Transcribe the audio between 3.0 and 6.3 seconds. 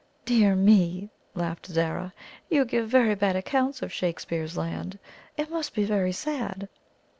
bad accounts of Shakespeare's land! It must be very